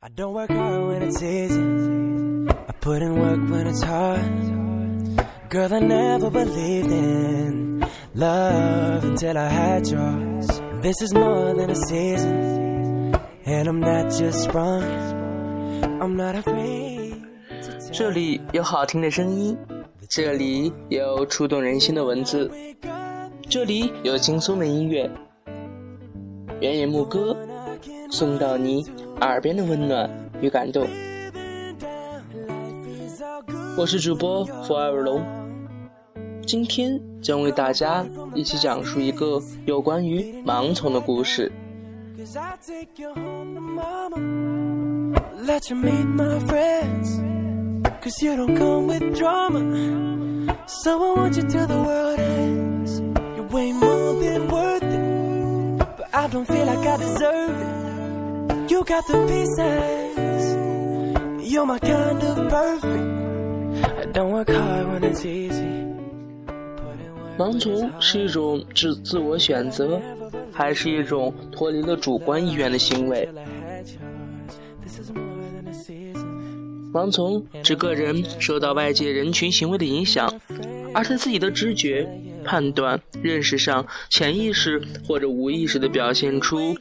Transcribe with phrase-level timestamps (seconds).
[0.00, 1.58] I don't work hard when it's easy.
[1.58, 4.22] I put in work when it's hard.
[5.50, 10.46] Girl, I never believed in love until I had yours.
[10.82, 13.16] This is more than a season.
[13.44, 14.84] And I'm not just sprung.
[16.00, 17.16] I'm not afraid.
[17.90, 19.58] 这里有好听的声音，
[20.08, 22.48] 这里有触动人心的文字，
[23.48, 25.10] 这里有轻松的音乐。
[26.60, 27.36] 原野牧歌
[28.10, 28.84] 送到你
[29.20, 30.08] 耳边的温暖
[30.40, 30.86] 与感动。
[33.76, 35.22] 我是主播付二龙，
[36.46, 41.50] 今天将为大家一起讲述一个有关于盲从的故事。
[56.10, 57.77] I don't feel like I deserve it.
[67.36, 70.00] 盲从是一种自自我选择，
[70.52, 73.28] 还是一种脱离了主观意愿的行为？
[76.92, 80.32] 盲从指个人受到外界人群行为的影响，
[80.94, 82.08] 而在自己的知觉、
[82.44, 86.76] 判断、认识上，潜意识或者无意识的表现出。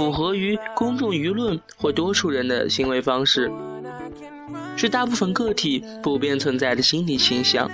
[0.00, 3.52] 符合于公众舆论或多数人的行为方式，
[4.74, 7.70] 是大部分个体普遍存在的心理倾向。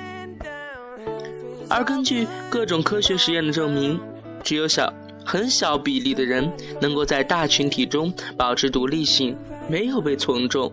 [1.71, 4.01] 而根据各种科学实验的证明，
[4.43, 4.93] 只有小
[5.25, 9.37] 很小比例的人能够在大群体中保持独立性，
[9.71, 10.73] 没有被从众。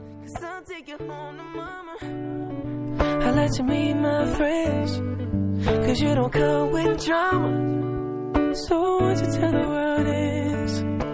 [8.56, 8.76] So
[9.10, 10.53] you tell the world is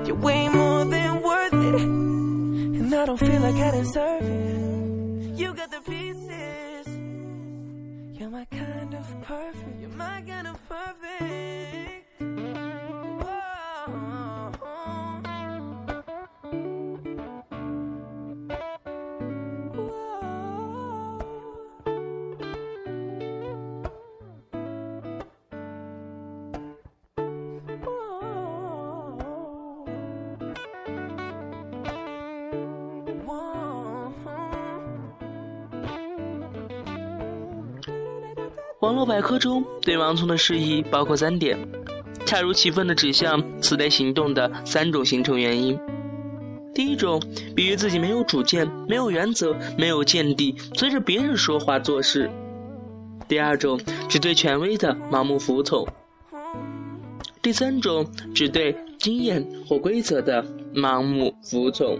[0.09, 1.81] you're way more than worth it.
[1.81, 5.39] And I don't feel like I deserve it.
[5.39, 6.87] You got the pieces.
[8.17, 9.79] You're my kind of perfect.
[9.79, 11.98] You're my kind of perfect.
[38.81, 41.59] 网络百科中对盲从的释义包括三点：
[42.25, 45.77] 恰如其分地指向此类行动的三种形成原因。
[46.73, 47.21] 第一种，
[47.53, 52.29] 比喻自己没有主见、没有原则、没有见地，随着别人说话做事；
[53.27, 55.85] 第二种，只对权威的盲目服从；
[57.41, 60.41] 第三种，只对经验或规则的
[60.73, 61.99] 盲目服从。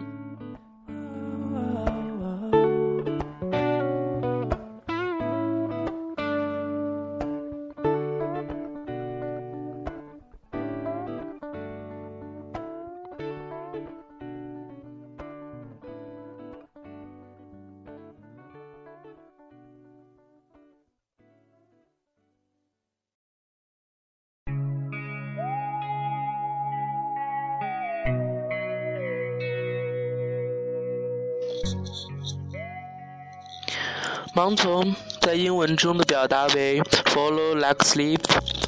[34.39, 38.21] 盲从在英文中的表达为 follow like sleep,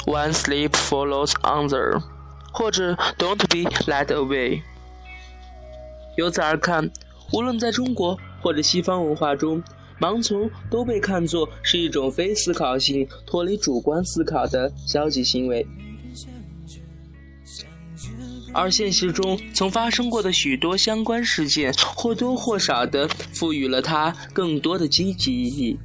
[0.05, 1.97] one sleep follows another，
[2.51, 4.61] 或者 don't be led away。
[6.17, 6.91] 由此而看，
[7.31, 9.63] 无论在中国或者西方文化中，
[9.97, 15.65] 盲从都被看作是一种非思考性、脱离主观思考的消极行为。
[18.53, 25.77] 而现实中曾发生过的许多相关事件，或多或少地赋予了它更多的积极意义。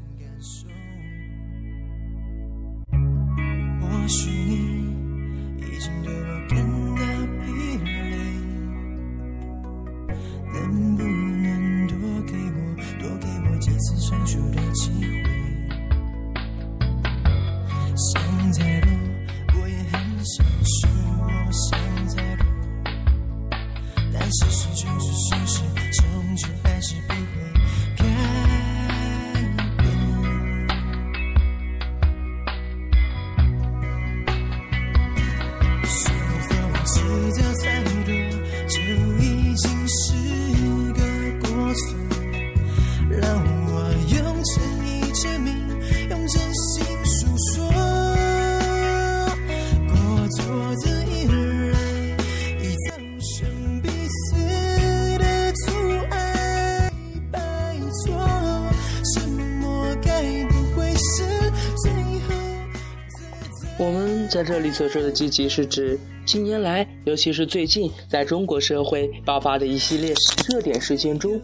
[64.37, 70.13] 在这里所说的积极，是指近年来，尤其是最近，在中国社会爆发的一系列
[70.47, 71.41] 热点事件中，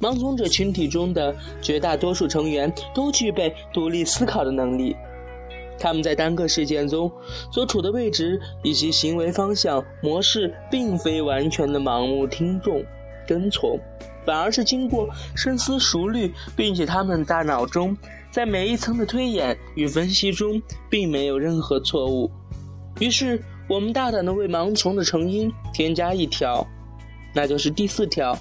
[0.00, 1.32] 盲从者群体中的
[1.62, 4.96] 绝大多数成员都具备独立思考的能力。
[5.78, 7.08] 他们在单个事件中
[7.52, 12.82] 所处的位置以及行为方向模式，并非完全的盲目听众
[13.28, 13.78] 跟从，
[14.26, 17.96] 反而是经过深思熟虑，并且他们大脑中。
[18.34, 20.60] 在每一层的推演与分析中，
[20.90, 22.28] 并没有任何错误。
[22.98, 26.66] 于是，我们大胆地为盲从的成因添加一条，
[27.32, 28.36] 那就是第四条：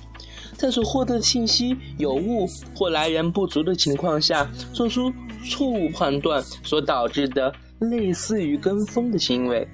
[0.58, 5.14] 在所获得的信息有误或来源不足的情况下，做出
[5.48, 9.68] 错误判断所导致的类似于跟风的行为。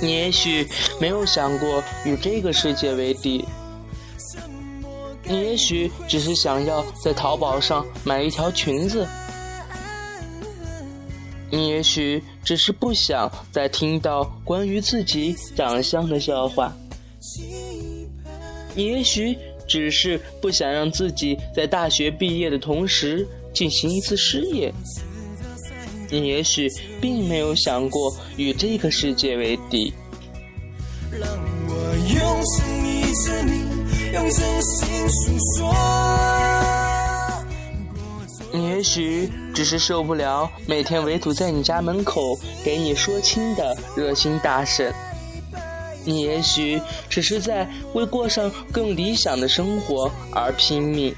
[0.00, 0.68] 你也许
[1.00, 3.42] 没有想过与这个世界为敌，
[5.24, 9.06] 你也许只是想要在淘宝上买一条裙子，
[11.50, 16.70] 你也许只是不想再听到关于自己长相的笑话，
[18.76, 19.36] 也许
[19.66, 24.72] 只是不想让自己在大学毕业的同时进行一次失业。
[26.10, 29.92] 你也许并没有想过与这个世界为敌。
[31.10, 31.28] 让
[31.68, 31.72] 我
[32.14, 32.42] 用
[32.84, 33.04] 你
[38.52, 44.92] 也许只是受不了每天围堵在你家门口给你说亲的热心大婶。
[46.04, 51.14] 你也许只是在为过上更理想的生活而拼命。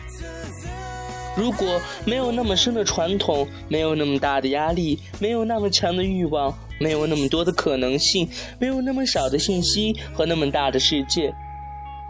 [1.37, 8.27] 如果没有那么深的传统，没有那么大的压力，没有那么强的欲望，没有那么多的可能性，
[8.59, 11.35] 没有那么少的信息和那么大的世界，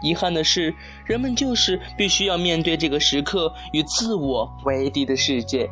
[0.01, 0.73] 遗憾的是，
[1.05, 5.69] 人们就是必须要面对这个时刻与自我为敌的世界。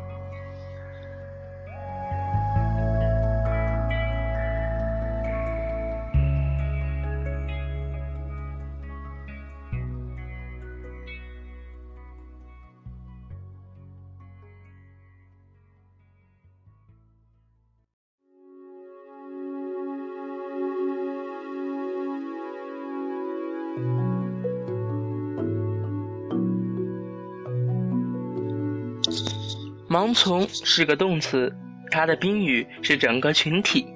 [29.88, 31.54] 盲从是个动词，
[31.90, 33.86] 它的宾语是整个群体。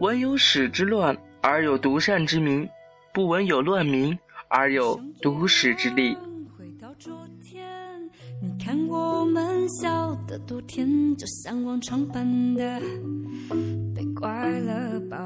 [0.00, 2.68] 闻有使之乱而有独善之名，
[3.12, 6.16] 不闻有乱民而有独使之利。
[6.56, 7.12] 回到昨
[7.42, 7.66] 天，
[8.40, 12.80] 你看我们笑得多甜，就像往常般的
[13.92, 15.16] 被快乐包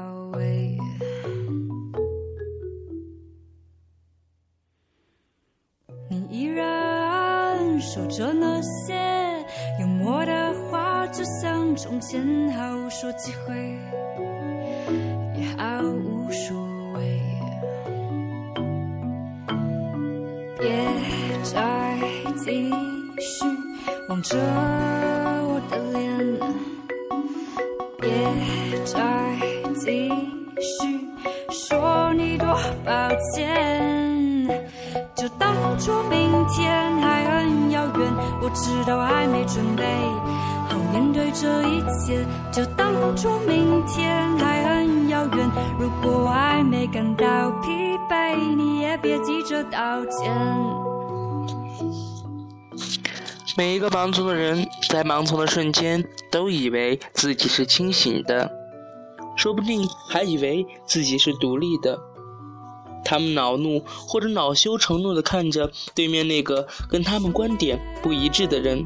[7.93, 8.95] 守着那些
[9.79, 13.53] 幽默的话，就像从前，毫无说几回，
[15.35, 16.57] 也毫无所
[16.93, 17.21] 谓。
[20.57, 20.71] 别
[21.43, 21.99] 再
[22.43, 22.71] 继
[23.19, 23.45] 续
[24.09, 25.12] 忙着。
[38.83, 39.85] 我知道还没准备
[40.67, 40.77] 好。
[40.91, 45.51] 面对这一切，就当作明天还很遥远。
[45.79, 47.69] 如果我还没感到疲
[48.09, 50.33] 惫，你也别急着道歉。
[53.55, 58.51] 每一个盲从的人，在盲从的瞬间，都以为自己是清醒的，
[59.37, 61.97] 说不定还以为自己是独立的。
[63.03, 68.85] 他们恼怒或者恼羞成怒地看着对面那个跟他们观点不一致的人。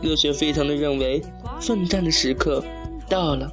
[0.00, 1.22] 热血沸腾的认为，
[1.60, 2.64] 奋战的时刻
[3.08, 3.50] 到了。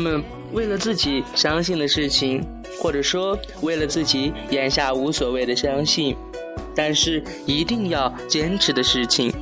[0.00, 2.42] 们为了自己相信的事情，
[2.80, 6.16] 或者说为了自己眼下无所谓的相信，
[6.74, 9.32] 但是一定要坚持的事情，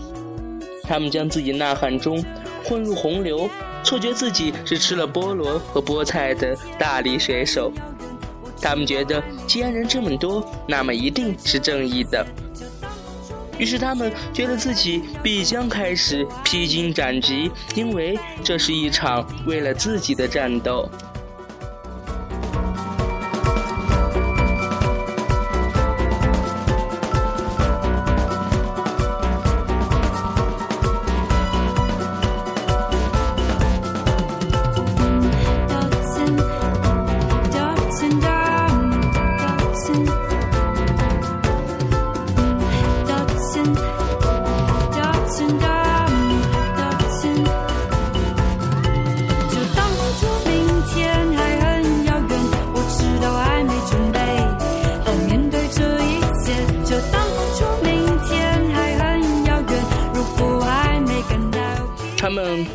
[0.83, 2.23] 他们将自己呐喊中
[2.65, 3.49] 混入洪流，
[3.85, 7.73] 错觉自己是吃了菠萝和菠菜的大力水手。
[8.61, 12.27] 他们觉得，既然人这么多，那么一定是正义的。
[13.59, 20.89] 于是他们觉得自己必将开始披荆斩棘，因为这是一场为了自己的战斗。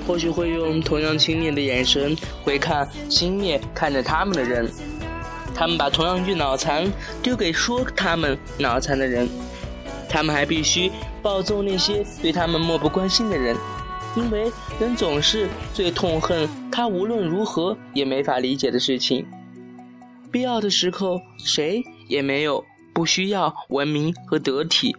[0.05, 4.69] 或许会用同样轻蔑的眼神回看轻蔑看着他们的人，
[5.55, 9.29] 他们把同样句脑残丢给说他们脑残的人，
[10.09, 13.55] 他们还必须暴揍那些对他们漠不关心的人，
[14.15, 19.25] 因为人总是最痛恨他无论如何也没法理解的事情。
[20.31, 22.63] 必要的时候，谁也没有
[22.93, 24.95] 不需要文明和得体。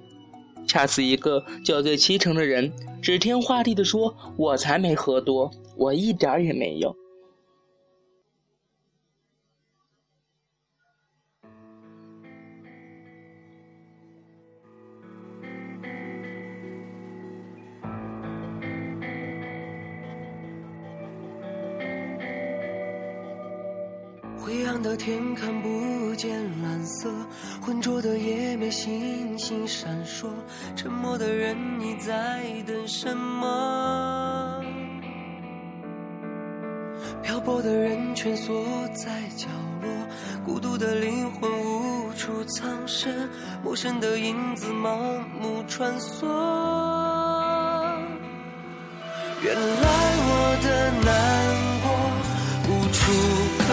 [0.66, 6.94] 恰似一个酒醉七成的人，指天画地地说：“我才没喝多，我一点也没有。”
[24.84, 26.30] 的天看不见
[26.62, 27.10] 蓝色，
[27.62, 30.28] 浑浊的夜没星星闪烁，
[30.76, 34.62] 沉默的人你在等什么？
[37.22, 39.46] 漂泊的人蜷缩在角
[39.80, 39.88] 落，
[40.44, 43.26] 孤独的灵魂无处藏身，
[43.62, 46.26] 陌生的影子盲目穿梭。
[49.40, 49.88] 原来
[50.26, 51.08] 我的难
[51.80, 51.88] 过
[52.68, 53.00] 无处
[53.60, 53.64] 可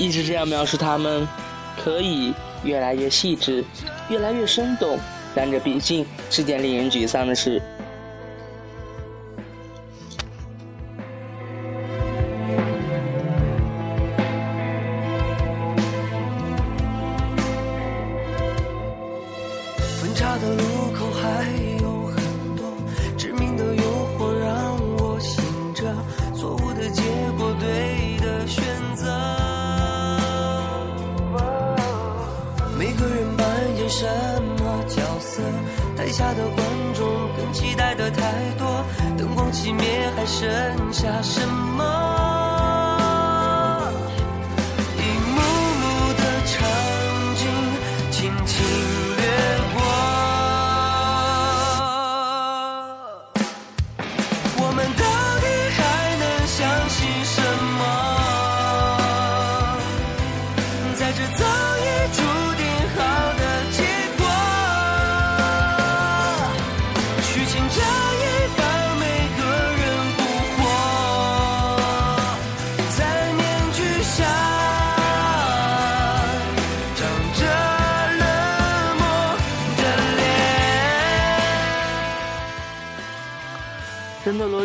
[0.00, 1.28] 一直这样描述他们，
[1.76, 2.32] 可以
[2.64, 3.62] 越来越细致，
[4.08, 4.98] 越来越生动，
[5.34, 7.60] 但这毕竟是件令人沮丧的事。
[36.20, 38.20] 下的观众更期待的太
[38.58, 38.84] 多，
[39.16, 41.99] 灯光熄灭，还剩下什么？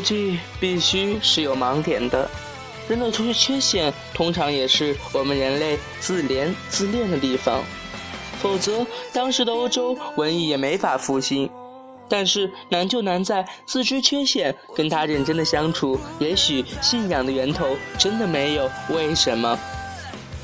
[0.05, 2.29] 人的逻辑必须是有盲点的，
[2.87, 7.63] 人的缺缺陷通常也是我们人类自怜自恋的地方，
[8.39, 11.49] 否则当时的欧洲文艺也没法复兴。
[12.07, 19.57] 但是难就难在自知缺陷，跟他认真的相处，也许信仰的源头真的没有为什么。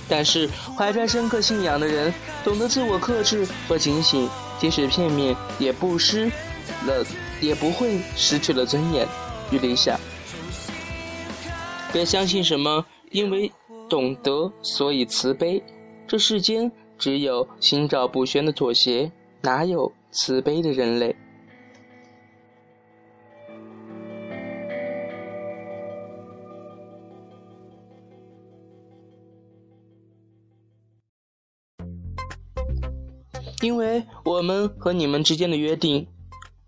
[0.10, 2.12] 但是怀揣深刻信仰的人，
[2.44, 4.28] 懂得自我克制和警醒，
[4.60, 6.32] 即使片面，也不失
[6.88, 7.06] 了，
[7.40, 9.08] 也不会失去了尊严
[9.52, 10.00] 与理想。
[11.94, 13.52] 别相信什么，因为
[13.90, 15.62] 懂得，所以慈悲。
[16.08, 21.16] 这世间只有心照不宣的妥协，哪有慈悲的人类？
[33.62, 36.08] 因为我们和你们之间的约定，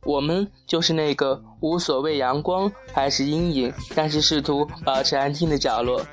[0.06, 6.06] 我们就是那个无所谓阳光还是阴影，但是试图保持安静的角落。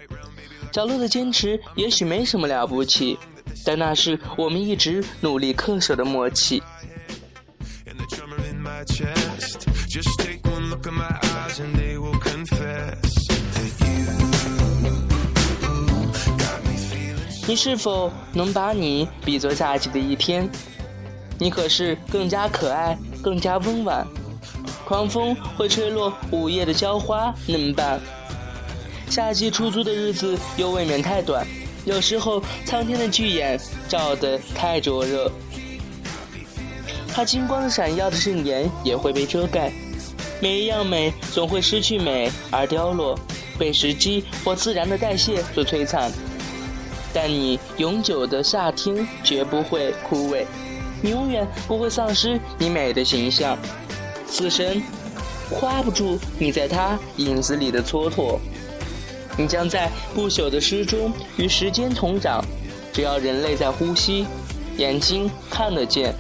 [0.73, 3.19] 角落的坚持也许没什么了不起，
[3.65, 6.63] 但那是我们一直努力恪守的默契。
[17.49, 20.49] 你是否能把你比作夏季的一天？
[21.37, 24.07] 你可是更加可爱，更加温婉。
[24.85, 28.01] 狂风会吹落午夜的娇花，那么办？
[29.09, 31.47] 夏季出租的日子又未免太短，
[31.85, 35.31] 有时候苍天的巨眼照得太灼热，
[37.13, 39.73] 它金光闪耀的圣颜也会被遮盖。
[40.41, 43.19] 每一样美总会失去美而凋落，
[43.59, 46.11] 被时机或自然的代谢所摧残。
[47.13, 50.47] 但你永久的夏天绝不会枯萎，
[51.03, 53.57] 你永远不会丧失你美的形象。
[54.27, 54.83] 死神
[55.51, 58.39] 夸不住你在他影子里的蹉跎，
[59.37, 62.45] 你将在不朽的诗中与时间同长。
[62.93, 64.27] 只要人类在呼吸，
[64.77, 66.15] 眼睛看得见，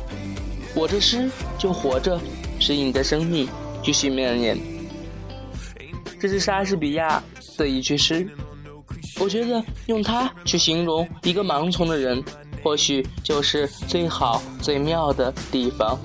[0.74, 2.20] 我的诗就活着，
[2.58, 3.48] 使你的生命
[3.82, 4.58] 继续蔓延。
[6.20, 7.22] 这是莎士比亚
[7.56, 8.28] 的一句诗。
[9.18, 12.22] 我觉得用它去形容一个盲从的人，
[12.62, 15.98] 或许就是最好最妙的地方。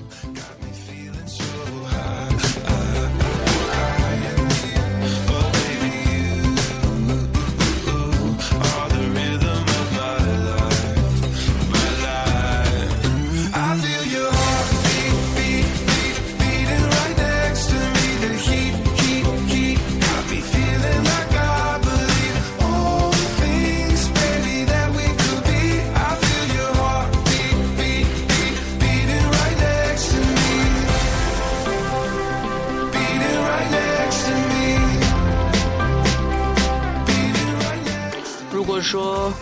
[38.86, 39.32] 说，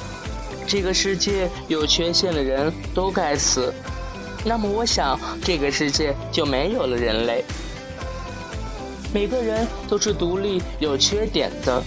[0.67, 3.71] 这个世界有缺陷的人都该死，
[4.43, 7.45] 那么我想这个世界就没有了人类。
[9.13, 11.83] 每个人都是独立有缺点的，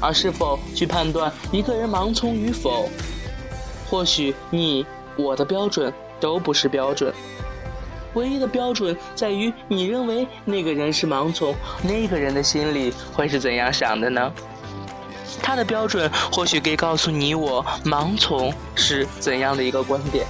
[0.00, 2.88] 而是否去判断一个人盲从与否，
[3.88, 4.84] 或许你
[5.16, 7.14] 我的标准都不是标准，
[8.14, 14.32] 唯一的标准在于你认为那个人是盲从，那个人的心里会是怎样想的呢？
[15.42, 20.26] 他的标准或许可以告诉你我盲从是怎样的一个观点。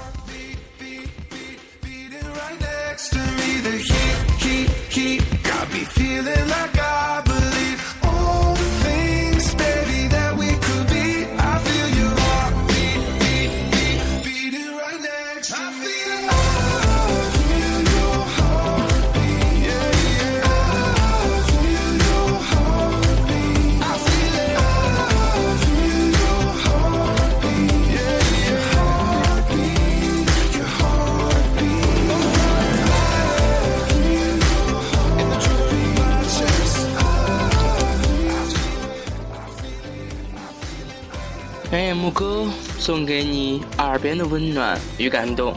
[42.87, 45.53] 送给你耳边的温暖与感动，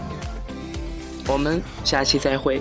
[1.27, 2.59] 我们下期再会。